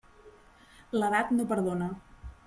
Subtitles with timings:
[0.99, 1.91] L'edat no perdona.